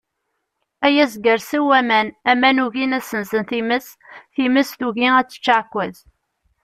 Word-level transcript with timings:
Ay 0.85 0.95
azger 1.03 1.39
sew 1.47 1.67
aman, 1.79 2.07
aman 2.31 2.61
ugin 2.65 2.95
ad 2.97 3.03
sensen 3.09 3.43
times, 3.51 3.85
times 4.35 4.69
tugi 4.79 5.07
ad 5.17 5.27
tečč 5.27 5.45
aɛekkaz. 5.55 5.97